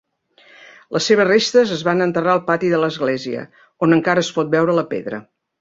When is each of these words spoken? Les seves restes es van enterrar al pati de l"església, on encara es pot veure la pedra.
Les 0.97 1.09
seves 1.11 1.27
restes 1.31 1.73
es 1.75 1.83
van 1.89 2.01
enterrar 2.07 2.33
al 2.37 2.43
pati 2.49 2.73
de 2.73 2.79
l"església, 2.81 3.47
on 3.89 3.97
encara 3.99 4.27
es 4.29 4.35
pot 4.39 4.53
veure 4.57 4.81
la 4.83 4.91
pedra. 4.97 5.25